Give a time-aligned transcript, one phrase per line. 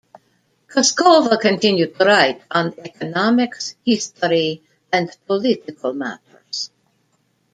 [0.67, 4.59] Kuskova continued to write on economics, history
[4.91, 6.71] and political matters.